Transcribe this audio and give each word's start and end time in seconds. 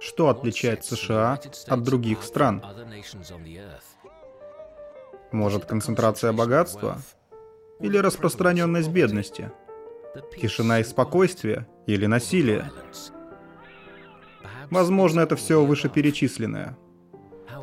Что 0.00 0.28
отличает 0.28 0.84
США 0.84 1.40
от 1.66 1.82
других 1.82 2.22
стран? 2.22 2.62
Может, 5.32 5.64
концентрация 5.64 6.32
богатства? 6.32 6.98
Или 7.80 7.98
распространенность 7.98 8.88
бедности? 8.88 9.50
Тишина 10.40 10.80
и 10.80 10.84
спокойствие? 10.84 11.66
Или 11.86 12.06
насилие? 12.06 12.70
Возможно, 14.70 15.20
это 15.20 15.36
все 15.36 15.64
вышеперечисленное. 15.64 16.76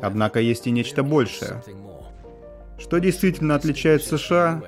Однако 0.02 0.40
есть 0.40 0.66
и 0.66 0.70
нечто 0.70 1.02
большее. 1.02 1.62
Что 2.78 2.98
действительно 2.98 3.54
отличает 3.54 4.04
США, 4.04 4.62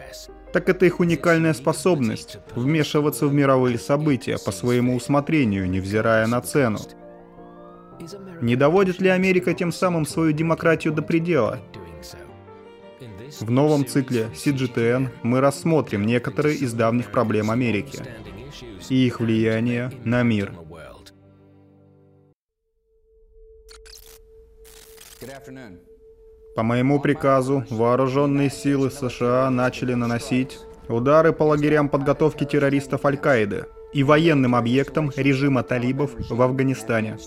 так 0.53 0.69
это 0.69 0.87
их 0.87 1.01
уникальная 1.01 1.53
способность 1.53 2.39
вмешиваться 2.55 3.27
в 3.27 3.35
мировые 3.35 3.79
события 3.79 4.39
по 4.39 4.51
своему 4.51 4.97
усмотрению, 4.97 5.69
невзирая 5.69 6.27
на 6.27 6.41
цену. 6.41 6.79
Не 8.41 8.57
доводит 8.57 9.01
ли 9.01 9.09
Америка 9.09 9.55
тем 9.55 9.73
самым 9.73 10.07
свою 10.07 10.33
демократию 10.33 10.93
до 10.93 11.03
предела? 11.03 11.59
В 13.41 13.51
новом 13.51 13.87
цикле 13.87 14.29
CGTN 14.35 15.09
мы 15.23 15.41
рассмотрим 15.41 16.07
некоторые 16.07 16.57
из 16.57 16.73
давних 16.73 17.11
проблем 17.11 17.51
Америки 17.51 18.01
и 18.89 19.07
их 19.07 19.21
влияние 19.21 19.91
на 20.05 20.23
мир. 20.23 20.53
По 26.57 26.63
моему 26.63 27.01
приказу, 27.01 27.65
вооруженные 27.71 28.51
силы 28.51 28.91
США 28.91 29.51
начали 29.51 29.95
наносить 29.95 30.59
удары 30.89 31.33
по 31.33 31.43
лагерям 31.43 31.89
подготовки 31.89 32.45
террористов 32.45 33.05
Аль-Каиды 33.05 33.67
и 33.93 34.03
военным 34.03 34.55
объектам 34.55 35.13
режима 35.17 35.63
талибов 35.63 36.13
в 36.31 36.41
Афганистане. 36.41 37.19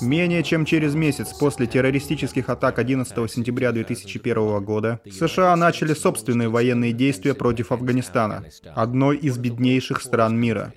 Менее 0.00 0.42
чем 0.42 0.64
через 0.64 0.94
месяц 0.94 1.32
после 1.32 1.66
террористических 1.66 2.48
атак 2.48 2.78
11 2.78 3.30
сентября 3.30 3.72
2001 3.72 4.64
года 4.64 5.00
США 5.10 5.54
начали 5.56 5.94
собственные 5.94 6.48
военные 6.48 6.92
действия 6.92 7.34
против 7.34 7.72
Афганистана, 7.72 8.44
одной 8.74 9.16
из 9.16 9.38
беднейших 9.38 10.02
стран 10.02 10.38
мира. 10.38 10.72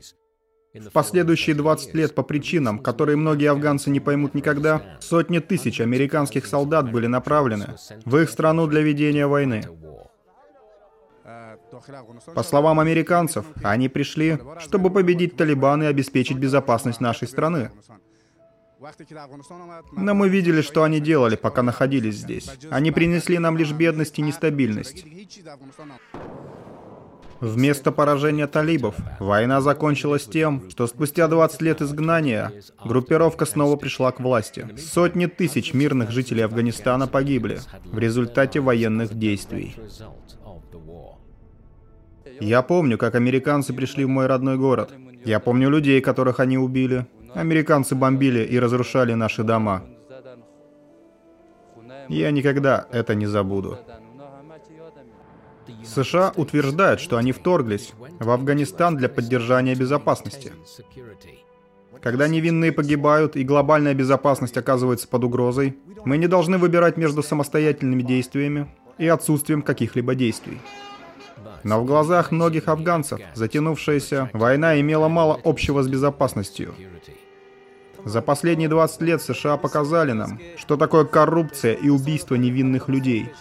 В 0.74 0.90
последующие 0.92 1.56
20 1.56 1.94
лет 1.96 2.16
по 2.16 2.24
причинам, 2.24 2.80
которые 2.80 3.18
многие 3.18 3.52
афганцы 3.52 3.90
не 3.90 4.00
поймут 4.00 4.34
никогда, 4.34 4.82
сотни 5.02 5.40
тысяч 5.40 5.82
американских 5.82 6.46
солдат 6.46 6.90
были 6.90 7.08
направлены 7.08 7.76
в 8.06 8.18
их 8.18 8.30
страну 8.30 8.68
для 8.68 8.82
ведения 8.82 9.28
войны. 9.28 9.64
По 12.34 12.44
словам 12.44 12.80
американцев, 12.80 13.46
они 13.64 13.90
пришли, 13.90 14.38
чтобы 14.60 14.90
победить 14.92 15.36
Талибан 15.36 15.84
и 15.84 15.88
обеспечить 15.88 16.38
безопасность 16.38 17.02
нашей 17.02 17.28
страны. 17.28 17.72
Но 19.92 20.14
мы 20.14 20.30
видели, 20.30 20.62
что 20.62 20.84
они 20.84 21.00
делали, 21.00 21.36
пока 21.36 21.62
находились 21.62 22.16
здесь. 22.16 22.50
Они 22.70 22.92
принесли 22.92 23.38
нам 23.38 23.58
лишь 23.58 23.72
бедность 23.72 24.18
и 24.20 24.22
нестабильность. 24.22 25.06
Вместо 27.42 27.92
поражения 27.92 28.46
талибов, 28.46 28.96
война 29.20 29.62
закончилась 29.62 30.26
тем, 30.26 30.70
что 30.70 30.86
спустя 30.86 31.28
20 31.28 31.62
лет 31.64 31.82
изгнания 31.82 32.54
группировка 32.86 33.46
снова 33.46 33.78
пришла 33.78 34.12
к 34.12 34.20
власти. 34.20 34.70
Сотни 34.78 35.26
тысяч 35.26 35.74
мирных 35.74 36.12
жителей 36.12 36.44
Афганистана 36.44 37.08
погибли 37.08 37.60
в 37.86 37.98
результате 37.98 38.60
военных 38.60 39.16
действий. 39.16 39.76
Я 42.40 42.62
помню, 42.62 43.00
как 43.00 43.16
американцы 43.16 43.74
пришли 43.74 44.06
в 44.06 44.10
мой 44.10 44.28
родной 44.28 44.58
город. 44.58 44.92
Я 45.26 45.40
помню 45.40 45.70
людей, 45.70 46.00
которых 46.02 46.40
они 46.40 46.58
убили. 46.60 47.08
Американцы 47.36 47.96
бомбили 47.96 48.44
и 48.44 48.60
разрушали 48.60 49.14
наши 49.14 49.44
дома. 49.44 49.84
Я 52.10 52.32
никогда 52.32 52.88
это 52.92 53.16
не 53.16 53.26
забуду. 53.26 53.80
США 55.86 56.34
утверждают, 56.36 57.00
что 57.00 57.18
они 57.18 57.32
вторглись 57.32 57.94
в 58.20 58.30
Афганистан 58.30 58.98
для 58.98 59.10
поддержания 59.10 59.76
безопасности. 59.76 60.52
Когда 62.02 62.28
невинные 62.28 62.72
погибают 62.72 63.36
и 63.36 63.44
глобальная 63.44 63.94
безопасность 63.94 64.58
оказывается 64.58 65.08
под 65.08 65.24
угрозой, 65.24 65.78
мы 66.04 66.18
не 66.18 66.28
должны 66.28 66.58
выбирать 66.58 66.98
между 66.98 67.22
самостоятельными 67.22 68.02
действиями 68.02 68.68
и 68.98 69.08
отсутствием 69.08 69.62
каких-либо 69.62 70.16
действий. 70.16 70.60
Но 71.64 71.82
в 71.82 71.86
глазах 71.86 72.32
многих 72.32 72.68
афганцев 72.68 73.20
затянувшаяся 73.36 74.30
война 74.34 74.80
имела 74.80 75.08
мало 75.08 75.40
общего 75.44 75.84
с 75.84 75.88
безопасностью. 75.88 76.74
За 78.06 78.22
последние 78.22 78.70
20 78.70 79.02
лет 79.02 79.22
США 79.22 79.58
показали 79.58 80.12
нам, 80.12 80.40
что 80.58 80.78
такое 80.78 81.06
коррупция 81.06 81.74
и 81.74 81.90
убийство 81.90 82.36
невинных 82.36 82.90
людей. 82.90 83.32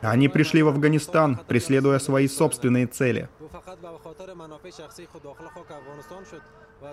Они 0.00 0.28
пришли 0.28 0.62
в 0.62 0.68
Афганистан, 0.68 1.40
преследуя 1.48 1.98
свои 1.98 2.28
собственные 2.28 2.86
цели. 2.86 3.28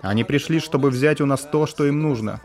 Они 0.00 0.24
пришли, 0.24 0.60
чтобы 0.60 0.88
взять 0.90 1.20
у 1.20 1.26
нас 1.26 1.42
то, 1.42 1.66
что 1.66 1.84
им 1.84 2.00
нужно. 2.00 2.40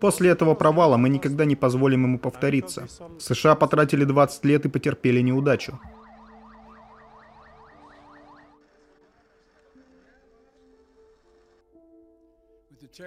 После 0.00 0.30
этого 0.30 0.54
провала 0.54 0.96
мы 0.96 1.08
никогда 1.08 1.44
не 1.44 1.56
позволим 1.56 2.04
ему 2.04 2.18
повториться. 2.18 2.86
США 3.18 3.54
потратили 3.54 4.04
20 4.04 4.44
лет 4.44 4.64
и 4.64 4.68
потерпели 4.68 5.20
неудачу. 5.20 5.80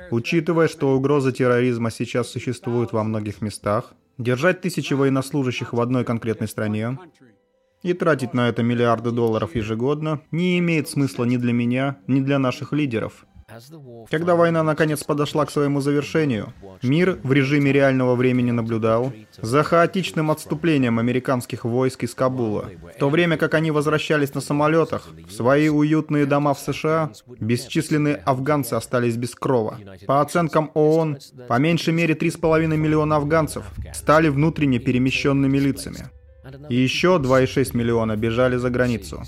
Учитывая, 0.09 0.67
что 0.67 0.95
угроза 0.95 1.31
терроризма 1.31 1.91
сейчас 1.91 2.29
существует 2.29 2.93
во 2.93 3.03
многих 3.03 3.41
местах, 3.41 3.93
держать 4.17 4.61
тысячи 4.61 4.93
военнослужащих 4.93 5.73
в 5.73 5.81
одной 5.81 6.05
конкретной 6.05 6.47
стране 6.47 6.97
и 7.81 7.93
тратить 7.93 8.33
на 8.33 8.47
это 8.47 8.63
миллиарды 8.63 9.11
долларов 9.11 9.55
ежегодно 9.55 10.21
не 10.31 10.59
имеет 10.59 10.87
смысла 10.87 11.25
ни 11.25 11.37
для 11.37 11.51
меня, 11.51 11.97
ни 12.07 12.21
для 12.21 12.39
наших 12.39 12.73
лидеров– 12.73 13.25
когда 14.09 14.35
война 14.35 14.63
наконец 14.63 15.03
подошла 15.03 15.45
к 15.45 15.51
своему 15.51 15.81
завершению, 15.81 16.53
мир 16.81 17.19
в 17.23 17.31
режиме 17.31 17.71
реального 17.71 18.15
времени 18.15 18.51
наблюдал 18.51 19.11
за 19.41 19.63
хаотичным 19.63 20.31
отступлением 20.31 20.99
американских 20.99 21.65
войск 21.65 22.03
из 22.03 22.13
Кабула. 22.15 22.69
В 22.95 22.99
то 22.99 23.09
время 23.09 23.37
как 23.37 23.53
они 23.53 23.71
возвращались 23.71 24.33
на 24.33 24.41
самолетах 24.41 25.09
в 25.27 25.31
свои 25.31 25.69
уютные 25.69 26.25
дома 26.25 26.53
в 26.53 26.59
США, 26.59 27.11
бесчисленные 27.39 28.15
афганцы 28.15 28.73
остались 28.73 29.17
без 29.17 29.35
крова. 29.35 29.79
По 30.07 30.21
оценкам 30.21 30.71
ООН, 30.73 31.17
по 31.47 31.57
меньшей 31.59 31.93
мере 31.93 32.13
3,5 32.13 32.67
миллиона 32.77 33.17
афганцев 33.17 33.65
стали 33.93 34.29
внутренне 34.29 34.79
перемещенными 34.79 35.57
лицами. 35.57 36.09
И 36.69 36.75
еще 36.75 37.17
2,6 37.17 37.75
миллиона 37.75 38.15
бежали 38.15 38.57
за 38.57 38.69
границу. 38.69 39.23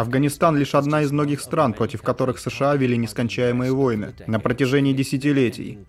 Афганистан 0.00 0.56
лишь 0.56 0.74
одна 0.74 1.02
из 1.02 1.10
многих 1.10 1.40
стран, 1.40 1.72
против 1.72 2.02
которых 2.02 2.38
США 2.38 2.76
вели 2.76 2.96
нескончаемые 2.96 3.72
войны 3.72 4.14
на 4.26 4.38
протяжении 4.38 4.92
десятилетий. 4.92 5.80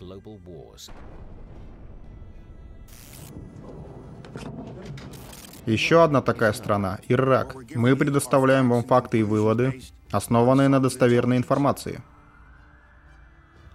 Еще 5.67 6.03
одна 6.03 6.21
такая 6.21 6.53
страна— 6.53 6.99
Ирак. 7.07 7.55
Мы 7.75 7.95
предоставляем 7.95 8.69
вам 8.69 8.83
факты 8.83 9.19
и 9.19 9.23
выводы, 9.23 9.79
основанные 10.09 10.69
на 10.69 10.79
достоверной 10.79 11.37
информации. 11.37 12.01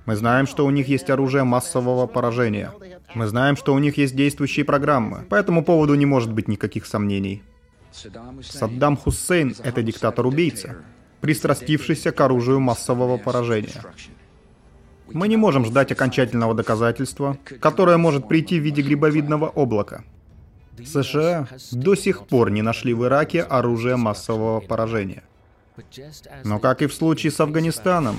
Мы 0.05 0.17
знаем, 0.17 0.49
что 0.49 0.67
у 0.67 0.71
них 0.71 0.89
есть 0.89 1.11
оружие 1.11 1.45
массового 1.45 2.09
поражения. 2.09 2.73
Мы 3.15 3.29
знаем, 3.29 3.57
что 3.57 3.73
у 3.73 3.79
них 3.79 3.97
есть 3.97 4.17
действующие 4.17 4.65
программы. 4.65 5.25
По 5.31 5.37
этому 5.37 5.65
поводу 5.65 5.95
не 5.95 6.07
может 6.07 6.33
быть 6.33 6.49
никаких 6.49 6.87
сомнений. 6.87 7.43
Саддам 8.43 8.97
Хусейн— 8.97 9.55
это 9.63 9.83
диктатор-убийца, 9.83 10.77
пристрастившийся 11.21 12.13
к 12.13 12.21
оружию 12.21 12.61
массового 12.61 13.19
поражения. 13.19 13.83
Мы 15.13 15.29
не 15.29 15.37
можем 15.37 15.65
ждать 15.65 15.93
окончательного 15.93 16.55
доказательства, 16.55 17.39
которое 17.61 17.97
может 17.97 18.29
прийти 18.29 18.59
в 18.59 18.63
виде 18.63 18.83
грибовидного 18.83 19.49
облака. 19.49 20.05
США 20.85 21.47
до 21.71 21.95
сих 21.95 22.27
пор 22.27 22.51
не 22.51 22.63
нашли 22.63 22.95
в 22.95 23.05
Ираке 23.05 23.43
оружие 23.43 23.97
массового 23.97 24.61
поражения. 24.61 25.23
Но 26.45 26.59
как 26.59 26.83
и 26.83 26.87
в 26.87 26.95
случае 26.95 27.33
с 27.33 27.41
Афганистаном, 27.41 28.17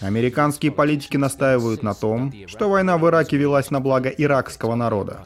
американские 0.00 0.72
политики 0.72 1.16
настаивают 1.16 1.82
на 1.82 1.94
том, 1.94 2.32
что 2.46 2.68
война 2.68 2.98
в 2.98 3.06
Ираке 3.06 3.36
велась 3.36 3.70
на 3.70 3.80
благо 3.80 4.08
иракского 4.08 4.74
народа. 4.74 5.24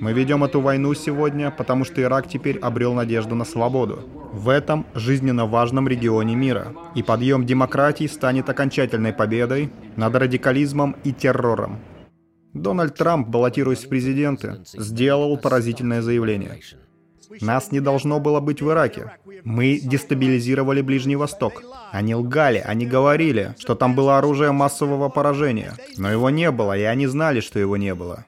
Мы 0.00 0.12
ведем 0.12 0.44
эту 0.44 0.60
войну 0.60 0.94
сегодня, 0.94 1.50
потому 1.50 1.84
что 1.84 2.00
Ирак 2.00 2.28
теперь 2.28 2.58
обрел 2.58 2.94
надежду 2.94 3.34
на 3.34 3.44
свободу. 3.44 4.00
В 4.32 4.48
этом 4.48 4.86
жизненно 4.94 5.46
важном 5.46 5.88
регионе 5.88 6.36
мира. 6.36 6.74
И 6.94 7.02
подъем 7.02 7.44
демократии 7.44 8.06
станет 8.06 8.48
окончательной 8.48 9.12
победой 9.12 9.72
над 9.96 10.14
радикализмом 10.14 10.96
и 11.02 11.12
террором. 11.12 11.80
Дональд 12.54 12.94
Трамп, 12.94 13.28
баллотируясь 13.28 13.84
в 13.84 13.88
президенты, 13.88 14.58
сделал 14.64 15.36
поразительное 15.36 16.02
заявление. 16.02 16.60
Нас 17.40 17.72
не 17.72 17.80
должно 17.80 18.20
было 18.20 18.40
быть 18.40 18.62
в 18.62 18.70
Ираке. 18.70 19.12
Мы 19.44 19.80
дестабилизировали 19.82 20.80
Ближний 20.80 21.16
Восток. 21.16 21.62
Они 21.92 22.14
лгали, 22.14 22.62
они 22.64 22.86
говорили, 22.86 23.54
что 23.58 23.74
там 23.74 23.94
было 23.94 24.18
оружие 24.18 24.52
массового 24.52 25.08
поражения. 25.08 25.74
Но 25.96 26.10
его 26.10 26.30
не 26.30 26.50
было, 26.50 26.76
и 26.76 26.82
они 26.82 27.06
знали, 27.06 27.40
что 27.40 27.58
его 27.58 27.76
не 27.76 27.94
было. 27.94 28.24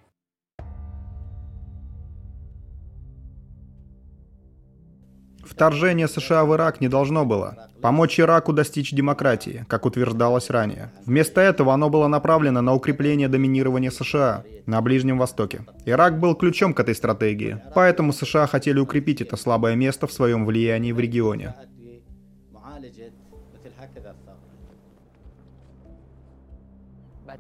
Вторжение 5.61 6.09
США 6.09 6.47
в 6.47 6.55
Ирак 6.55 6.81
не 6.81 6.89
должно 6.89 7.27
было 7.27 7.69
помочь 7.83 8.19
Ираку 8.19 8.55
достичь 8.55 8.93
демократии, 8.93 9.67
как 9.69 9.85
утверждалось 9.85 10.49
ранее. 10.49 10.91
Вместо 11.05 11.43
этого 11.43 11.75
оно 11.75 11.91
было 11.91 12.07
направлено 12.07 12.62
на 12.62 12.73
укрепление 12.73 13.29
доминирования 13.29 13.91
США 13.91 14.43
на 14.65 14.81
Ближнем 14.81 15.19
Востоке. 15.19 15.67
Ирак 15.85 16.19
был 16.19 16.35
ключом 16.35 16.73
к 16.73 16.81
этой 16.81 16.95
стратегии, 16.95 17.61
поэтому 17.75 18.15
США 18.15 18.47
хотели 18.47 18.79
укрепить 18.79 19.21
это 19.21 19.37
слабое 19.37 19.75
место 19.75 20.07
в 20.07 20.12
своем 20.15 20.47
влиянии 20.47 20.93
в 20.93 20.99
регионе. 20.99 21.55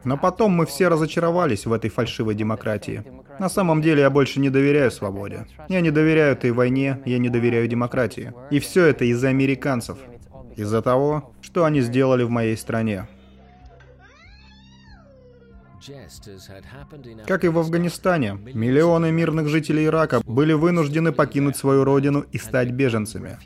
Но 0.04 0.16
потом 0.16 0.52
мы 0.52 0.66
все 0.66 0.88
разочаровались 0.88 1.66
в 1.66 1.72
этой 1.72 1.90
фальшивой 1.90 2.34
демократии. 2.34 3.04
На 3.38 3.48
самом 3.48 3.82
деле 3.82 4.02
я 4.02 4.10
больше 4.10 4.40
не 4.40 4.50
доверяю 4.50 4.90
свободе. 4.90 5.46
Я 5.68 5.80
не 5.80 5.90
доверяю 5.90 6.32
этой 6.32 6.52
войне, 6.52 7.00
я 7.04 7.18
не 7.18 7.28
доверяю 7.28 7.68
демократии. 7.68 8.32
И 8.50 8.60
все 8.60 8.86
это 8.86 9.04
из-за 9.04 9.28
американцев. 9.28 9.98
Из-за 10.56 10.82
того, 10.82 11.32
что 11.40 11.64
они 11.64 11.80
сделали 11.80 12.22
в 12.22 12.30
моей 12.30 12.56
стране. 12.56 13.08
Как 17.26 17.44
и 17.44 17.48
в 17.48 17.58
Афганистане, 17.58 18.38
миллионы 18.54 19.10
мирных 19.10 19.48
жителей 19.48 19.86
Ирака 19.86 20.20
были 20.26 20.52
вынуждены 20.52 21.12
покинуть 21.12 21.56
свою 21.56 21.84
родину 21.84 22.24
и 22.32 22.38
стать 22.38 22.70
беженцами. 22.70 23.38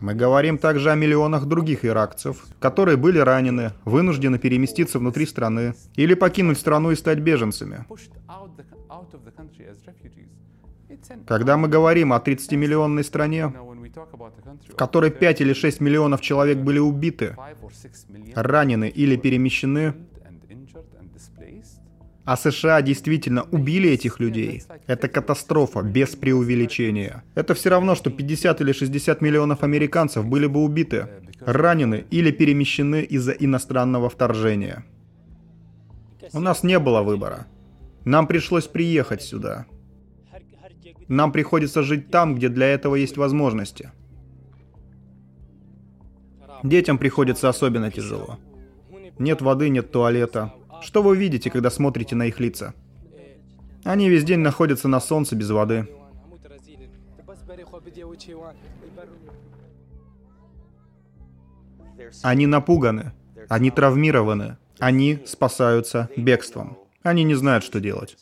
Мы 0.00 0.14
говорим 0.14 0.58
также 0.58 0.90
о 0.90 0.94
миллионах 0.94 1.46
других 1.46 1.84
иракцев, 1.84 2.44
которые 2.58 2.96
были 2.96 3.18
ранены, 3.18 3.72
вынуждены 3.84 4.38
переместиться 4.38 4.98
внутри 4.98 5.26
страны 5.26 5.74
или 5.96 6.14
покинуть 6.14 6.58
страну 6.58 6.90
и 6.90 6.96
стать 6.96 7.18
беженцами. 7.18 7.84
Когда 11.26 11.56
мы 11.56 11.68
говорим 11.68 12.12
о 12.12 12.18
30-миллионной 12.18 13.04
стране, 13.04 13.46
в 13.48 14.76
которой 14.76 15.10
5 15.10 15.40
или 15.40 15.52
6 15.52 15.80
миллионов 15.80 16.20
человек 16.20 16.58
были 16.58 16.78
убиты, 16.78 17.36
ранены 18.34 18.88
или 18.88 19.16
перемещены, 19.16 19.94
а 22.24 22.36
США 22.36 22.82
действительно 22.82 23.42
убили 23.50 23.90
этих 23.90 24.20
людей, 24.20 24.62
это 24.86 25.08
катастрофа, 25.08 25.82
без 25.82 26.10
преувеличения. 26.10 27.24
Это 27.34 27.54
все 27.54 27.70
равно, 27.70 27.94
что 27.94 28.10
50 28.10 28.60
или 28.60 28.72
60 28.72 29.20
миллионов 29.20 29.62
американцев 29.62 30.24
были 30.26 30.46
бы 30.46 30.62
убиты, 30.62 31.08
ранены 31.40 32.04
или 32.10 32.30
перемещены 32.30 33.02
из-за 33.02 33.32
иностранного 33.32 34.10
вторжения. 34.10 34.84
У 36.32 36.40
нас 36.40 36.62
не 36.62 36.78
было 36.78 37.02
выбора. 37.02 37.46
Нам 38.04 38.26
пришлось 38.26 38.66
приехать 38.66 39.22
сюда. 39.22 39.66
Нам 41.08 41.32
приходится 41.32 41.82
жить 41.82 42.10
там, 42.10 42.36
где 42.36 42.48
для 42.48 42.68
этого 42.68 42.94
есть 42.94 43.16
возможности. 43.16 43.90
Детям 46.62 46.98
приходится 46.98 47.48
особенно 47.48 47.90
тяжело. 47.90 48.38
Нет 49.18 49.42
воды, 49.42 49.68
нет 49.70 49.90
туалета, 49.90 50.52
что 50.82 51.02
вы 51.02 51.16
видите, 51.16 51.50
когда 51.50 51.70
смотрите 51.70 52.14
на 52.16 52.26
их 52.26 52.40
лица? 52.40 52.74
Они 53.84 54.08
весь 54.08 54.24
день 54.24 54.40
находятся 54.40 54.88
на 54.88 55.00
солнце 55.00 55.36
без 55.36 55.50
воды. 55.50 55.88
Они 62.22 62.46
напуганы, 62.46 63.12
они 63.48 63.70
травмированы, 63.70 64.58
они 64.78 65.22
спасаются 65.26 66.08
бегством. 66.16 66.78
Они 67.02 67.24
не 67.24 67.34
знают, 67.34 67.64
что 67.64 67.80
делать. 67.80 68.16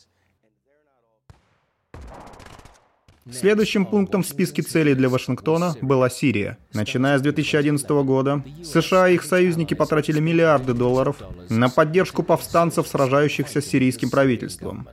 Следующим 3.31 3.85
пунктом 3.85 4.23
в 4.23 4.27
списке 4.27 4.61
целей 4.61 4.95
для 4.95 5.09
Вашингтона 5.09 5.75
была 5.81 6.09
Сирия. 6.09 6.57
Начиная 6.73 7.17
с 7.17 7.21
2011 7.21 7.89
года, 7.89 8.43
США 8.63 9.09
и 9.09 9.15
их 9.15 9.23
союзники 9.23 9.73
потратили 9.73 10.19
миллиарды 10.19 10.73
долларов 10.73 11.17
на 11.49 11.69
поддержку 11.69 12.23
повстанцев, 12.23 12.87
сражающихся 12.87 13.61
с 13.61 13.65
сирийским 13.65 14.09
правительством. 14.09 14.87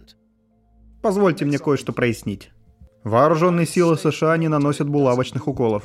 Позвольте 1.02 1.44
мне 1.44 1.58
кое-что 1.58 1.92
прояснить. 1.92 2.50
Вооруженные 3.04 3.66
силы 3.66 3.96
США 3.96 4.36
не 4.36 4.48
наносят 4.48 4.88
булавочных 4.88 5.46
уколов. 5.48 5.84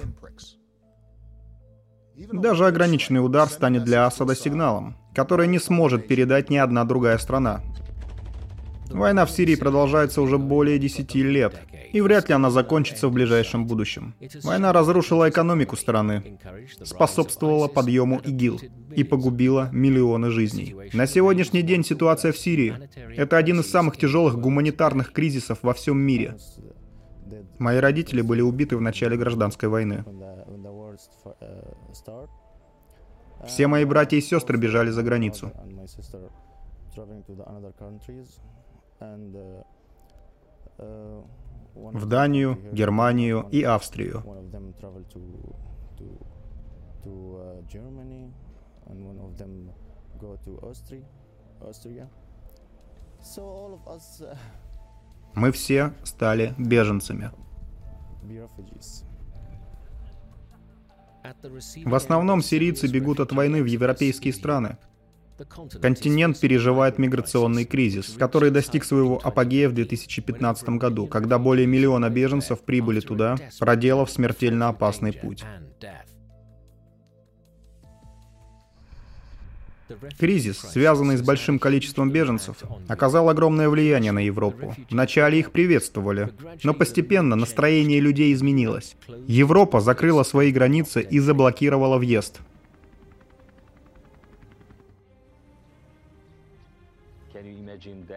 Даже 2.31 2.68
ограниченный 2.68 3.24
удар 3.24 3.47
станет 3.47 3.83
для 3.83 4.06
Асада 4.06 4.36
сигналом, 4.36 4.95
который 5.15 5.47
не 5.47 5.59
сможет 5.59 6.07
передать 6.07 6.50
ни 6.50 6.57
одна 6.57 6.83
другая 6.83 7.18
страна. 7.18 7.62
Война 8.89 9.25
в 9.25 9.31
Сирии 9.31 9.56
продолжается 9.56 10.21
уже 10.21 10.38
более 10.38 10.77
10 10.77 11.15
лет, 11.15 11.62
и 11.92 12.02
вряд 12.02 12.30
ли 12.30 12.36
она 12.36 12.50
закончится 12.50 13.08
в 13.08 13.12
ближайшем 13.12 13.68
будущем. 13.68 14.16
Война 14.44 14.74
разрушила 14.74 15.30
экономику 15.30 15.76
страны, 15.76 16.40
способствовала 16.84 17.68
подъему 17.68 18.20
ИГИЛ 18.20 18.60
и 18.96 19.04
погубила 19.04 19.70
миллионы 19.72 20.30
жизней. 20.30 20.76
На 20.94 21.08
сегодняшний 21.08 21.62
день 21.62 21.84
ситуация 21.84 22.32
в 22.32 22.38
Сирии— 22.38 22.76
это 23.18 23.38
один 23.38 23.60
из 23.60 23.70
самых 23.70 23.98
тяжелых 23.98 24.40
гуманитарных 24.40 25.12
кризисов 25.12 25.60
во 25.62 25.74
всем 25.74 25.98
мире. 25.98 26.38
Мои 27.60 27.78
родители 27.78 28.22
были 28.22 28.42
убиты 28.42 28.78
в 28.78 28.82
начале 28.82 29.18
гражданской 29.18 29.70
войны. 29.70 30.04
Все 33.48 33.68
мои 33.68 33.86
братья 33.86 34.18
и 34.18 34.22
сестры 34.22 34.58
бежали 34.58 34.92
за 34.92 35.04
границу. 35.04 35.52
Uh, 40.82 41.24
в 41.73 42.06
Данию, 42.06 42.57
Германию 42.71 43.47
и 43.51 43.63
Австрию. 43.63 44.23
Мы 55.33 55.51
все 55.51 55.94
стали 56.04 56.54
беженцами. 56.57 57.31
В 61.85 61.95
основном 61.95 62.42
сирийцы 62.42 62.87
бегут 62.87 63.19
от 63.19 63.31
войны 63.31 63.61
в 63.61 63.66
европейские 63.66 64.33
страны. 64.33 64.78
Континент 65.81 66.40
переживает 66.40 66.98
миграционный 66.98 67.66
кризис, 67.66 68.16
который 68.18 68.52
достиг 68.52 68.83
своего 68.83 69.19
апогея 69.24 69.69
в 69.69 69.74
2015 69.74 70.69
году, 70.69 71.07
когда 71.07 71.40
более 71.40 71.68
миллиона 71.68 72.10
беженцев 72.10 72.62
прибыли 72.62 73.00
туда, 73.00 73.38
проделав 73.60 74.12
смертельно 74.12 74.69
опасный 74.69 75.14
путь. 75.14 75.44
Кризис, 80.18 80.60
связанный 80.60 81.18
с 81.18 81.21
большим 81.21 81.60
количеством 81.60 82.12
беженцев, 82.12 82.57
оказал 82.88 83.30
огромное 83.30 83.69
влияние 83.69 84.12
на 84.12 84.19
Европу. 84.19 84.76
Вначале 84.90 85.40
их 85.40 85.52
приветствовали, 85.52 86.30
но 86.64 86.74
постепенно 86.74 87.36
настроение 87.36 88.00
людей 88.00 88.33
изменилось. 88.33 88.95
Европа 89.28 89.81
закрыла 89.81 90.24
свои 90.24 90.52
границы 90.52 91.02
и 91.02 91.19
заблокировала 91.19 91.98
въезд. 91.98 92.40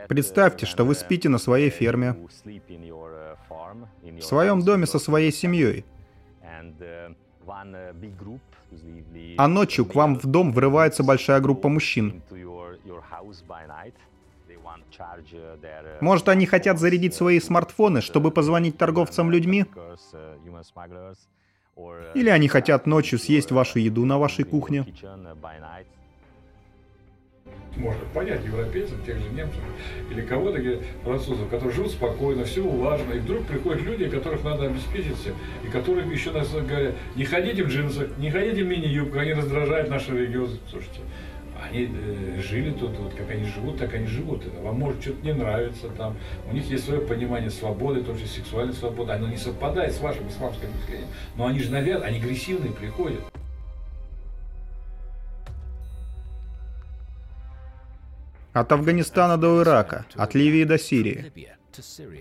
Представьте, 0.08 0.66
что 0.66 0.84
вы 0.84 0.94
спите 0.94 1.28
на 1.28 1.38
своей 1.38 1.70
ферме, 1.70 2.16
в 4.02 4.22
своем 4.22 4.62
доме 4.62 4.86
со 4.86 4.98
своей 4.98 5.32
семьей, 5.32 5.84
а 9.36 9.48
ночью 9.48 9.86
к 9.86 9.94
вам 9.94 10.18
в 10.18 10.26
дом 10.26 10.52
врывается 10.52 11.02
большая 11.02 11.40
группа 11.40 11.68
мужчин. 11.68 12.22
Может, 16.00 16.28
они 16.28 16.46
хотят 16.46 16.78
зарядить 16.78 17.14
свои 17.14 17.40
смартфоны, 17.40 18.00
чтобы 18.00 18.30
позвонить 18.30 18.78
торговцам 18.78 19.30
людьми? 19.30 19.66
Или 22.14 22.28
они 22.28 22.48
хотят 22.48 22.86
ночью 22.86 23.18
съесть 23.18 23.50
вашу 23.50 23.78
еду 23.78 24.04
на 24.04 24.18
вашей 24.18 24.44
кухне? 24.44 24.86
Можно 27.76 28.04
понять 28.12 28.44
европейцев, 28.44 29.04
тех 29.04 29.18
же 29.18 29.28
немцев 29.30 29.60
или 30.10 30.22
кого-то, 30.22 30.60
французов, 31.02 31.48
которые 31.48 31.74
живут 31.74 31.92
спокойно, 31.92 32.44
все 32.44 32.62
улажено, 32.62 33.14
и 33.14 33.18
вдруг 33.18 33.46
приходят 33.46 33.82
люди, 33.82 34.08
которых 34.08 34.44
надо 34.44 34.66
обеспечить 34.66 35.16
всем, 35.18 35.34
и 35.64 35.68
которых 35.68 36.06
еще 36.06 36.30
нас 36.30 36.50
говорят, 36.50 36.94
не 37.16 37.24
ходите 37.24 37.64
в 37.64 37.68
джинсах, 37.68 38.16
не 38.18 38.30
ходите 38.30 38.64
в 38.64 38.66
мини-юбках, 38.66 39.22
они 39.22 39.32
раздражают 39.32 39.90
наши 39.90 40.12
религиозы. 40.12 40.58
Слушайте, 40.70 41.00
они 41.62 41.88
э, 41.92 42.40
жили 42.40 42.70
тут, 42.70 42.96
вот 42.98 43.14
как 43.14 43.30
они 43.30 43.44
живут, 43.44 43.78
так 43.78 43.94
они 43.94 44.06
живут. 44.06 44.44
Это 44.46 44.60
вам 44.60 44.78
может 44.78 45.00
что-то 45.00 45.24
не 45.24 45.32
нравится 45.32 45.88
там. 45.88 46.16
У 46.50 46.54
них 46.54 46.68
есть 46.70 46.84
свое 46.84 47.00
понимание 47.00 47.50
свободы, 47.50 48.02
том 48.02 48.16
числе 48.16 48.28
сексуальной 48.28 48.74
свободы. 48.74 49.12
Оно 49.12 49.28
не 49.28 49.36
совпадает 49.36 49.94
с 49.94 50.00
вашим 50.00 50.28
исламским 50.28 50.68
мышлением. 50.72 51.08
Но 51.36 51.46
они 51.46 51.60
же 51.60 51.70
навяз, 51.70 52.02
они 52.02 52.18
агрессивные 52.18 52.72
приходят. 52.72 53.20
От 58.54 58.70
Афганистана 58.70 59.36
до 59.36 59.62
Ирака, 59.62 60.06
от 60.14 60.34
Ливии 60.36 60.62
до 60.62 60.78
Сирии. 60.78 61.32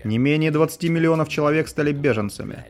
Не 0.02 0.18
менее 0.18 0.50
20 0.50 0.82
миллионов 0.90 1.28
человек 1.28 1.68
стали 1.68 1.92
беженцами. 1.92 2.64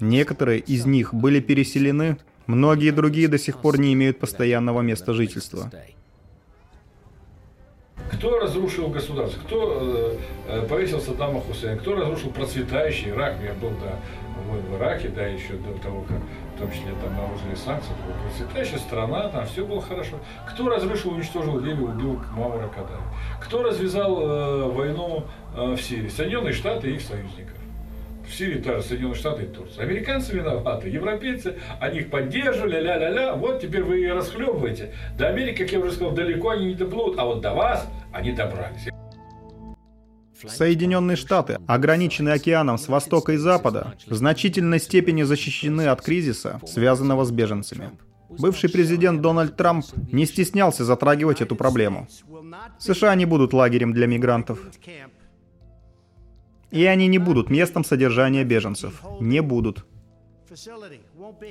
Некоторые 0.00 0.60
из 0.60 0.86
них 0.86 1.12
были 1.12 1.40
переселены, 1.40 2.16
многие 2.46 2.90
другие 2.90 3.28
до 3.28 3.38
сих 3.38 3.58
пор 3.58 3.78
не 3.78 3.92
имеют 3.92 4.18
постоянного 4.18 4.80
места 4.80 5.12
жительства. 5.12 5.70
Кто 8.12 8.38
разрушил 8.38 8.88
государство? 8.88 9.40
Кто 9.42 10.18
э, 10.48 10.62
э 10.62 10.66
повесил 10.66 11.00
Саддама 11.00 11.40
Хусейна? 11.40 11.76
Кто 11.78 11.94
разрушил 11.94 12.30
процветающий 12.30 13.10
Ирак? 13.10 13.36
Я 13.42 13.54
был 13.54 13.70
да, 13.70 13.98
в 14.48 14.76
Ираке, 14.76 15.08
да, 15.08 15.26
еще 15.26 15.54
до 15.54 15.72
того, 15.82 16.02
как 16.02 16.18
том 16.62 16.70
числе 16.70 16.92
там 17.02 17.16
наложили 17.16 17.54
санкции. 17.54 17.92
Была 18.04 18.14
процветающая 18.22 18.78
страна, 18.78 19.28
там 19.28 19.46
все 19.46 19.64
было 19.64 19.82
хорошо. 19.82 20.16
Кто 20.48 20.68
разрушил, 20.68 21.12
уничтожил 21.12 21.58
Ливию, 21.58 21.90
убил 21.90 22.20
Маура 22.36 22.68
Каддафи? 22.68 23.02
Кто 23.40 23.62
развязал 23.62 24.20
э, 24.20 24.64
войну 24.70 25.24
э, 25.56 25.74
в 25.74 25.80
Сирии? 25.80 26.08
Соединенные 26.08 26.52
Штаты 26.52 26.90
и 26.90 26.94
их 26.94 27.00
союзников. 27.00 27.56
В 28.28 28.32
Сирии 28.32 28.60
тоже 28.60 28.82
Соединенные 28.82 29.16
Штаты 29.16 29.42
и 29.42 29.46
Турция. 29.46 29.82
Американцы 29.82 30.34
виноваты, 30.34 30.88
европейцы, 30.88 31.58
они 31.80 32.00
их 32.00 32.10
поддерживали, 32.10 32.80
ля-ля-ля. 32.80 33.34
Вот 33.34 33.60
теперь 33.60 33.82
вы 33.82 34.02
и 34.02 34.08
расхлебываете. 34.08 34.94
До 35.18 35.28
Америки, 35.28 35.64
как 35.64 35.72
я 35.72 35.80
уже 35.80 35.92
сказал, 35.92 36.12
далеко 36.12 36.50
они 36.50 36.66
не 36.66 36.74
доплывут, 36.74 37.18
а 37.18 37.24
вот 37.24 37.40
до 37.40 37.52
вас 37.54 37.88
они 38.12 38.32
добрались. 38.32 38.88
Соединенные 40.48 41.16
Штаты, 41.16 41.58
ограниченные 41.66 42.34
океаном 42.34 42.78
с 42.78 42.88
востока 42.88 43.32
и 43.32 43.36
запада, 43.36 43.94
в 44.06 44.14
значительной 44.14 44.80
степени 44.80 45.22
защищены 45.22 45.88
от 45.88 46.02
кризиса, 46.02 46.60
связанного 46.66 47.24
с 47.24 47.30
беженцами. 47.30 47.90
Бывший 48.38 48.70
президент 48.70 49.20
Дональд 49.20 49.56
Трамп 49.56 49.84
не 50.10 50.26
стеснялся 50.26 50.84
затрагивать 50.84 51.40
эту 51.40 51.54
проблему. 51.54 52.08
США 52.78 53.14
не 53.14 53.26
будут 53.26 53.52
лагерем 53.52 53.92
для 53.92 54.06
мигрантов. 54.06 54.60
И 56.70 56.84
они 56.86 57.06
не 57.06 57.18
будут 57.18 57.50
местом 57.50 57.84
содержания 57.84 58.44
беженцев. 58.44 59.02
Не 59.20 59.42
будут. 59.42 59.84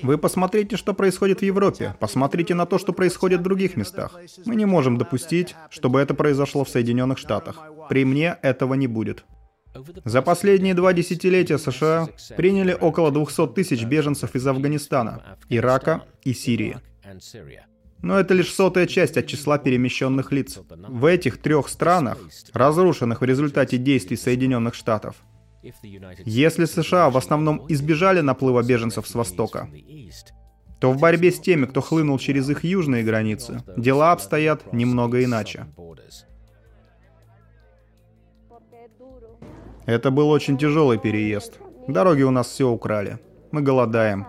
Вы 0.04 0.18
посмотрите, 0.18 0.78
что 0.78 0.94
происходит 0.94 1.40
в 1.40 1.44
Европе. 1.44 1.96
Посмотрите 2.00 2.54
на 2.56 2.66
то, 2.66 2.78
что 2.78 2.94
происходит 2.94 3.40
в 3.40 3.44
других 3.44 3.78
местах. 3.78 4.20
Мы 4.46 4.56
не 4.56 4.66
можем 4.66 4.98
допустить, 4.98 5.56
чтобы 5.70 6.00
это 6.00 6.14
произошло 6.14 6.64
в 6.64 6.70
Соединенных 6.70 7.18
Штатах. 7.18 7.60
При 7.90 8.06
мне 8.06 8.38
этого 8.42 8.74
не 8.76 8.88
будет. 8.88 9.26
За 10.04 10.22
последние 10.22 10.74
два 10.74 10.94
десятилетия 10.94 11.58
США 11.58 12.10
приняли 12.36 12.78
около 12.80 13.12
200 13.12 13.48
тысяч 13.54 13.84
беженцев 13.86 14.36
из 14.36 14.46
Афганистана, 14.46 15.38
Ирака 15.50 16.04
и 16.24 16.34
Сирии. 16.34 16.80
Но 18.02 18.20
это 18.20 18.34
лишь 18.34 18.52
сотая 18.54 18.88
часть 18.88 19.18
от 19.18 19.28
числа 19.28 19.60
перемещенных 19.60 20.32
лиц. 20.32 20.60
В 20.70 21.06
этих 21.06 21.38
трех 21.38 21.70
странах, 21.70 22.18
разрушенных 22.54 23.22
в 23.22 23.26
результате 23.26 23.78
действий 23.78 24.18
Соединенных 24.18 24.74
Штатов, 24.74 25.16
если 26.26 26.66
США 26.66 27.10
в 27.10 27.18
основном 27.18 27.66
избежали 27.70 28.22
наплыва 28.22 28.64
беженцев 28.64 29.08
с 29.08 29.14
Востока, 29.14 29.70
то 30.80 30.92
в 30.92 31.00
борьбе 31.00 31.32
с 31.32 31.40
теми, 31.40 31.66
кто 31.66 31.82
хлынул 31.82 32.18
через 32.18 32.50
их 32.50 32.64
южные 32.64 33.04
границы, 33.04 33.64
дела 33.78 34.12
обстоят 34.12 34.74
немного 34.74 35.24
иначе. 35.24 35.68
Это 39.86 40.12
был 40.12 40.30
очень 40.30 40.58
тяжелый 40.58 40.98
переезд. 40.98 41.60
Дороги 41.88 42.24
у 42.24 42.32
нас 42.32 42.48
все 42.48 42.70
украли. 42.70 43.20
Мы 43.52 43.62
голодаем. 43.62 44.26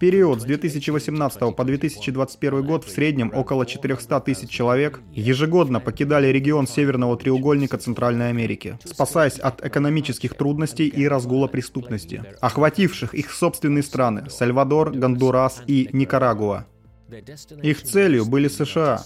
Период 0.00 0.40
с 0.40 0.44
2018 0.44 1.54
по 1.54 1.64
2021 1.64 2.64
год 2.64 2.84
в 2.84 2.90
среднем 2.90 3.30
около 3.34 3.66
400 3.66 4.20
тысяч 4.20 4.48
человек 4.48 5.00
ежегодно 5.12 5.78
покидали 5.78 6.28
регион 6.28 6.66
Северного 6.66 7.16
треугольника 7.16 7.76
Центральной 7.76 8.30
Америки, 8.30 8.78
спасаясь 8.84 9.38
от 9.38 9.64
экономических 9.64 10.34
трудностей 10.34 10.88
и 10.88 11.06
разгула 11.06 11.46
преступности, 11.46 12.24
охвативших 12.40 13.14
их 13.14 13.30
собственные 13.30 13.82
страны– 13.82 14.24
Сальвадор, 14.30 14.90
Гондурас 14.92 15.62
и 15.66 15.90
Никарагуа. 15.92 16.66
Их 17.62 17.82
целью 17.82 18.24
были 18.24 18.48
США, 18.48 19.02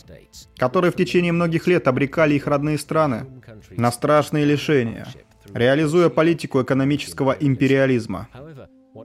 которые 0.57 0.93
в 0.93 0.97
течение 0.97 1.33
многих 1.33 1.67
лет 1.67 1.89
обрекали 1.89 2.35
их 2.35 2.47
родные 2.47 2.79
страны 2.79 3.27
на 3.71 3.91
страшные 3.91 4.45
лишения, 4.45 5.09
реализуя 5.53 6.09
политику 6.09 6.63
экономического 6.63 7.33
империализма. 7.33 8.29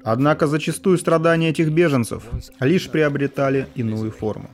Однако 0.04 0.48
зачастую 0.48 0.98
страдания 0.98 1.50
этих 1.50 1.72
беженцев 1.72 2.24
лишь 2.60 2.90
приобретали 2.90 3.68
иную 3.76 4.12
форму. 4.12 4.50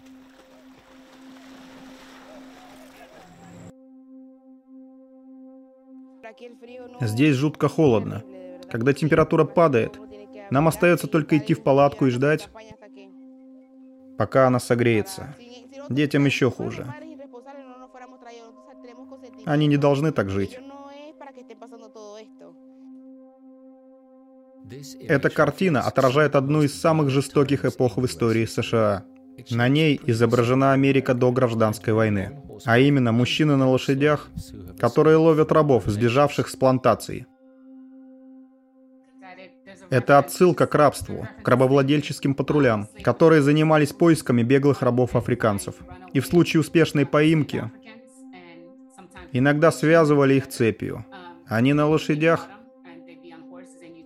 Здесь 7.02 7.36
жутко 7.36 7.68
холодно. 7.68 8.24
Когда 8.70 8.94
температура 8.94 9.46
падает, 9.46 10.00
нам 10.50 10.68
остается 10.68 11.08
только 11.08 11.38
идти 11.38 11.54
в 11.54 11.64
палатку 11.64 12.08
и 12.08 12.10
ждать, 12.10 12.50
пока 14.18 14.48
она 14.48 14.60
согреется. 14.60 15.36
Детям 15.90 16.25
еще 16.25 16.50
хуже. 16.50 16.94
Они 19.46 19.68
не 19.68 19.78
должны 19.78 20.12
так 20.12 20.30
жить. 20.30 20.60
Эта 25.08 25.30
картина 25.30 25.82
отражает 25.82 26.36
одну 26.36 26.64
из 26.64 26.80
самых 26.80 27.10
жестоких 27.10 27.66
эпох 27.66 27.98
в 27.98 28.06
истории 28.06 28.46
США. 28.46 29.06
На 29.52 29.68
ней 29.68 30.00
изображена 30.06 30.74
Америка 30.74 31.14
до 31.14 31.32
гражданской 31.32 31.94
войны, 31.94 32.42
а 32.64 32.80
именно 32.80 33.12
мужчины 33.12 33.58
на 33.58 33.70
лошадях, 33.70 34.30
которые 34.80 35.18
ловят 35.18 35.52
рабов, 35.52 35.84
сбежавших 35.86 36.48
с 36.48 36.56
плантаций. 36.56 37.28
Это 39.90 40.18
отсылка 40.18 40.66
к 40.68 40.74
рабству, 40.74 41.28
к 41.44 41.48
рабовладельческим 41.48 42.34
патрулям, 42.34 42.88
которые 43.04 43.42
занимались 43.42 43.94
поисками 43.94 44.42
беглых 44.42 44.82
рабов-африканцев. 44.82 45.76
И 46.14 46.20
в 46.20 46.26
случае 46.26 46.62
успешной 46.62 47.06
поимки 47.06 47.70
иногда 49.32 49.72
связывали 49.72 50.36
их 50.36 50.48
цепью. 50.48 51.06
Они 51.46 51.74
на 51.74 51.88
лошадях 51.88 52.48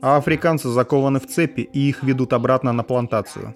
а 0.02 0.18
африканцы 0.18 0.70
закованы 0.70 1.20
в 1.20 1.28
цепи 1.28 1.62
и 1.62 1.90
их 1.90 2.04
ведут 2.04 2.34
обратно 2.34 2.74
на 2.74 2.84
плантацию. 2.84 3.56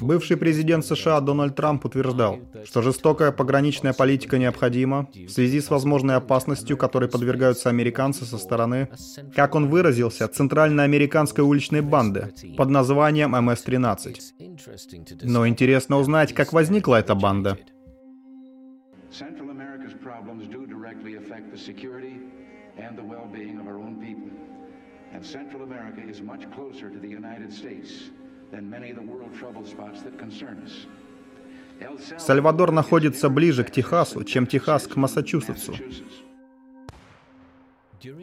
Бывший 0.00 0.36
президент 0.36 0.84
США 0.84 1.20
Дональд 1.20 1.54
Трамп 1.54 1.84
утверждал, 1.84 2.40
что 2.64 2.82
жестокая 2.82 3.30
пограничная 3.30 3.92
политика 3.92 4.36
необходима 4.36 5.08
в 5.14 5.28
связи 5.28 5.60
с 5.60 5.70
возможной 5.70 6.16
опасностью, 6.16 6.76
которой 6.76 7.08
подвергаются 7.08 7.68
американцы 7.68 8.24
со 8.24 8.36
стороны, 8.36 8.88
как 9.34 9.54
он 9.54 9.68
выразился, 9.68 10.26
центральноамериканской 10.26 11.44
уличной 11.44 11.82
банды 11.82 12.32
под 12.56 12.70
названием 12.70 13.36
МС-13. 13.36 15.20
Но 15.22 15.46
интересно 15.46 15.98
узнать, 15.98 16.32
как 16.32 16.52
возникла 16.52 16.96
эта 16.96 17.14
банда. 17.14 17.58
And 22.78 22.96
the 22.96 23.02
well-being 23.02 23.58
of 23.60 23.66
our 23.66 23.78
own 23.78 23.96
people. 23.96 24.30
And 25.14 25.24
Central 25.24 25.62
America 25.62 26.00
is 26.08 26.20
much 26.22 26.50
closer 26.54 26.88
to 26.88 26.98
the 26.98 27.08
United 27.08 27.52
States 27.52 28.10
than 28.50 28.68
many 28.68 28.90
of 28.90 28.96
the 28.96 29.02
world 29.02 29.34
trouble 29.38 29.64
spots 29.64 30.02
that 30.02 30.18
concern 30.18 30.62
us. 30.64 30.86
Сальвадор 32.18 32.70
находится 32.70 33.28
ближе 33.28 33.64
к 33.64 33.70
Техасу, 33.70 34.22
чем 34.24 34.46
Техас 34.46 34.86
к 34.86 34.94
Массачусетсу. 34.94 35.74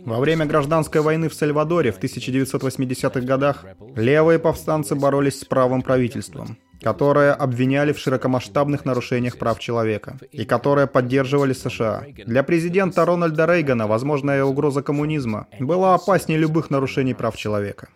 Во 0.05 0.19
время 0.19 0.45
гражданской 0.45 1.01
войны 1.01 1.27
в 1.29 1.33
Сальвадоре 1.33 1.91
в 1.91 1.99
1980-х 1.99 3.21
годах 3.21 3.65
левые 3.95 4.39
повстанцы 4.39 4.95
боролись 4.95 5.39
с 5.39 5.45
правым 5.45 5.81
правительством– 5.81 6.57
которые 6.81 7.31
обвиняли 7.31 7.91
в 7.91 7.99
широкомасштабных 7.99 8.85
нарушениях 8.85 9.37
прав 9.37 9.59
человека 9.59 10.17
и 10.31 10.45
которые 10.45 10.87
поддерживали 10.87 11.53
США. 11.53 12.05
Для 12.25 12.43
президента 12.43 13.05
Рональда 13.05 13.45
Рейгана 13.45 13.87
возможная 13.87 14.43
угроза 14.43 14.81
коммунизма 14.81 15.47
была 15.59 15.95
опаснее 15.95 16.39
любых 16.39 16.69
нарушений 16.69 17.13
прав 17.13 17.35
человека. 17.35 17.89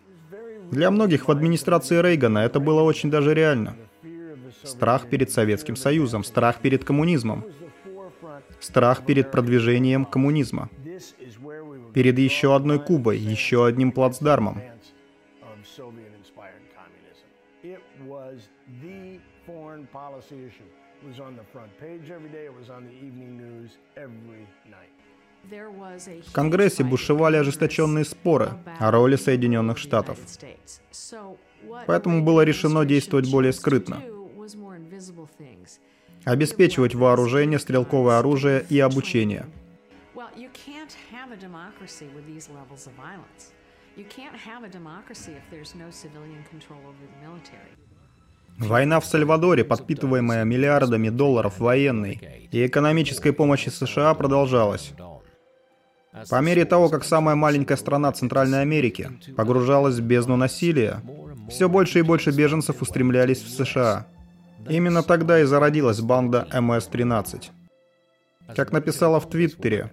Для 0.70 0.90
многих 0.90 1.28
в 1.28 1.30
администрации 1.30 2.00
Рейгана 2.00 2.38
это 2.38 2.60
было 2.60 2.82
очень 2.82 3.10
даже 3.10 3.34
реально. 3.34 3.76
Страх 4.62 5.08
перед 5.08 5.30
Советским 5.30 5.76
Союзом, 5.76 6.24
страх 6.24 6.60
перед 6.60 6.84
коммунизмом, 6.84 7.44
страх 8.60 9.04
перед 9.04 9.30
продвижением 9.30 10.04
коммунизма, 10.04 10.70
перед 11.92 12.18
еще 12.18 12.56
одной 12.56 12.78
Кубой, 12.78 13.18
еще 13.18 13.66
одним 13.66 13.92
плацдармом. 13.92 14.62
В 26.26 26.32
Конгрессе 26.32 26.84
бушевали 26.84 27.36
ожесточенные 27.36 28.04
споры 28.04 28.52
о 28.78 28.90
роли 28.90 29.16
Соединенных 29.16 29.78
Штатов. 29.78 30.18
Поэтому 31.86 32.22
было 32.22 32.42
решено 32.42 32.84
действовать 32.84 33.30
более 33.30 33.52
скрытно. 33.52 34.02
Обеспечивать 36.24 36.94
вооружение, 36.94 37.58
стрелковое 37.58 38.18
оружие 38.18 38.64
и 38.70 38.80
обучение. 38.80 39.46
Война 48.58 49.00
в 49.00 49.04
Сальвадоре, 49.04 49.64
подпитываемая 49.64 50.44
миллиардами 50.44 51.08
долларов 51.08 51.58
военной 51.58 52.48
и 52.50 52.66
экономической 52.66 53.32
помощи 53.32 53.68
США, 53.68 54.14
продолжалась. 54.14 54.92
По 56.30 56.40
мере 56.40 56.64
того, 56.64 56.88
как 56.88 57.04
самая 57.04 57.34
маленькая 57.34 57.76
страна 57.76 58.12
Центральной 58.12 58.62
Америки 58.62 59.10
погружалась 59.36 59.96
в 59.96 60.02
бездну 60.02 60.36
насилия, 60.36 61.02
все 61.48 61.68
больше 61.68 61.98
и 61.98 62.02
больше 62.02 62.30
беженцев 62.30 62.80
устремлялись 62.80 63.42
в 63.42 63.48
США. 63.48 64.06
Именно 64.68 65.02
тогда 65.02 65.40
и 65.40 65.44
зародилась 65.44 66.00
банда 66.00 66.46
МС-13. 66.52 67.50
Как 68.54 68.72
написала 68.72 69.20
в 69.20 69.28
Твиттере, 69.30 69.90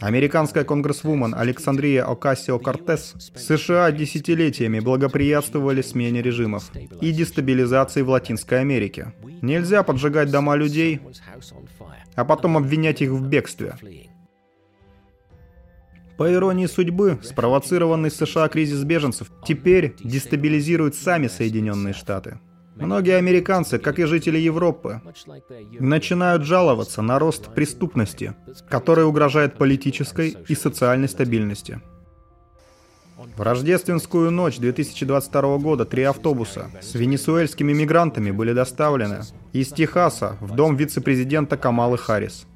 американская 0.00 0.64
конгрессвумен 0.64 1.34
Александрия 1.34 2.04
Окасио-Кортес, 2.04 3.14
США 3.34 3.90
десятилетиями 3.92 4.80
благоприятствовали 4.80 5.80
смене 5.80 6.20
режимов 6.20 6.70
и 7.00 7.12
дестабилизации 7.12 8.02
в 8.02 8.10
Латинской 8.10 8.60
Америке. 8.60 9.14
Нельзя 9.40 9.82
поджигать 9.82 10.30
дома 10.30 10.56
людей, 10.56 11.00
а 12.14 12.24
потом 12.24 12.58
обвинять 12.58 13.00
их 13.00 13.10
в 13.10 13.26
бегстве. 13.26 13.74
По 16.16 16.32
иронии 16.32 16.66
судьбы, 16.66 17.18
спровоцированный 17.22 18.10
США 18.10 18.48
кризис 18.48 18.84
беженцев 18.84 19.32
теперь 19.44 19.96
дестабилизирует 20.04 20.94
сами 20.94 21.26
Соединенные 21.26 21.94
Штаты. 21.94 22.38
Многие 22.76 23.16
американцы, 23.16 23.78
как 23.78 23.98
и 23.98 24.04
жители 24.04 24.38
Европы, 24.38 25.00
начинают 25.78 26.42
жаловаться 26.42 27.02
на 27.02 27.18
рост 27.18 27.54
преступности, 27.54 28.34
который 28.68 29.04
угрожает 29.04 29.56
политической 29.56 30.36
и 30.48 30.54
социальной 30.54 31.08
стабильности. 31.08 31.80
В 33.36 33.40
рождественскую 33.40 34.30
ночь 34.30 34.58
2022 34.58 35.58
года 35.58 35.84
три 35.84 36.02
автобуса 36.02 36.70
с 36.82 36.94
венесуэльскими 36.94 37.72
мигрантами 37.72 38.30
были 38.30 38.52
доставлены 38.52 39.20
из 39.52 39.68
Техаса 39.68 40.36
в 40.40 40.54
дом 40.54 40.76
вице-президента 40.76 41.56
Камалы 41.56 41.96
Харрис– 41.96 42.46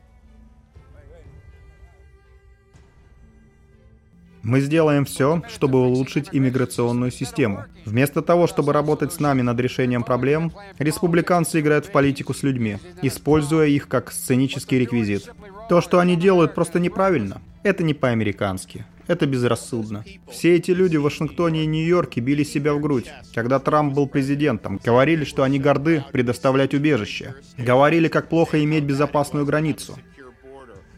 Мы 4.48 4.62
сделаем 4.62 5.04
все, 5.04 5.42
чтобы 5.46 5.78
улучшить 5.78 6.30
иммиграционную 6.32 7.10
систему. 7.10 7.66
Вместо 7.84 8.22
того, 8.22 8.46
чтобы 8.46 8.72
работать 8.72 9.12
с 9.12 9.20
нами 9.20 9.42
над 9.42 9.60
решением 9.60 10.02
проблем, 10.02 10.52
республиканцы 10.78 11.60
играют 11.60 11.84
в 11.84 11.90
политику 11.90 12.32
с 12.32 12.42
людьми, 12.42 12.78
используя 13.02 13.66
их 13.66 13.88
как 13.88 14.10
сценический 14.10 14.78
реквизит. 14.78 15.30
То, 15.68 15.82
что 15.82 15.98
они 15.98 16.16
делают, 16.16 16.54
просто 16.54 16.80
неправильно. 16.80 17.42
Это 17.62 17.84
не 17.84 17.92
по-американски. 17.92 18.86
Это 19.06 19.26
безрассудно. 19.26 20.02
Все 20.30 20.56
эти 20.56 20.70
люди 20.70 20.96
в 20.96 21.02
Вашингтоне 21.02 21.64
и 21.64 21.66
Нью-Йорке 21.66 22.22
били 22.22 22.42
себя 22.42 22.72
в 22.72 22.80
грудь. 22.80 23.12
Когда 23.34 23.58
Трамп 23.58 23.92
был 23.92 24.06
президентом, 24.06 24.80
говорили, 24.82 25.24
что 25.24 25.42
они 25.42 25.58
горды 25.58 26.04
предоставлять 26.10 26.72
убежище. 26.72 27.34
Говорили, 27.58 28.08
как 28.08 28.30
плохо 28.30 28.64
иметь 28.64 28.84
безопасную 28.84 29.44
границу. 29.44 29.98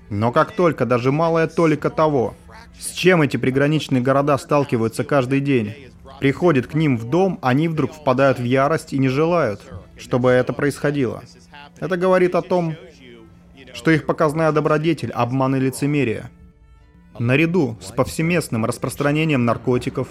Но 0.09 0.31
как 0.31 0.53
только 0.53 0.87
даже 0.87 1.11
малая 1.11 1.47
толика 1.49 1.89
того, 1.89 2.35
с 2.79 2.93
чем 2.93 3.23
эти 3.23 3.37
приграничные 3.37 4.03
города 4.03 4.37
сталкиваются 4.39 5.05
каждый 5.05 5.41
день? 5.41 5.75
Приходят 6.21 6.67
к 6.67 6.75
ним 6.75 6.97
в 6.97 7.09
дом, 7.09 7.39
они 7.43 7.69
вдруг 7.69 7.93
впадают 7.95 8.39
в 8.39 8.45
ярость 8.45 8.93
и 8.93 8.99
не 8.99 9.09
желают, 9.09 9.61
чтобы 9.97 10.31
это 10.31 10.53
происходило. 10.53 11.23
Это 11.79 11.97
говорит 11.97 12.35
о 12.35 12.43
том, 12.43 12.77
что 13.73 13.91
их 13.91 14.07
показная 14.07 14.53
добродетель– 14.53 15.11
обман 15.15 15.57
и 15.57 15.61
лицемерие. 15.61 16.31
Наряду 17.19 17.79
с 17.81 17.91
повсеместным 17.93 18.65
распространением 18.65 19.45
наркотиков, 19.45 20.09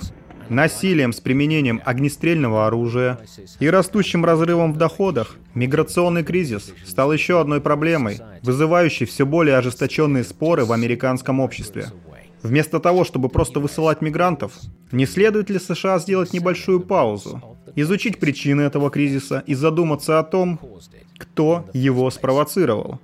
насилием 0.50 1.14
с 1.14 1.20
применением 1.20 1.82
огнестрельного 1.86 2.68
оружия 2.68 3.20
и 3.60 3.70
растущим 3.70 4.26
разрывом 4.26 4.74
в 4.74 4.78
доходах, 4.78 5.38
миграционный 5.54 6.24
кризис 6.24 6.74
стал 6.86 7.14
еще 7.14 7.40
одной 7.40 7.62
проблемой, 7.62 8.20
вызывающей 8.42 9.06
все 9.06 9.26
более 9.26 9.58
ожесточенные 9.58 10.24
споры 10.24 10.66
в 10.66 10.72
американском 10.72 11.40
обществе. 11.40 11.88
Вместо 12.42 12.80
того, 12.80 13.04
чтобы 13.04 13.30
просто 13.30 13.60
высылать 13.60 14.02
мигрантов, 14.02 14.54
не 14.92 15.06
следует 15.06 15.50
ли 15.50 15.60
США 15.60 16.00
сделать 16.00 16.34
небольшую 16.34 16.80
паузу, 16.80 17.42
изучить 17.76 18.20
причины 18.20 18.62
этого 18.62 18.90
кризиса 18.90 19.44
и 19.46 19.56
задуматься 19.56 20.20
о 20.20 20.24
том, 20.24 20.60
кто 21.18 21.66
его 21.74 22.10
спровоцировал? 22.10 23.00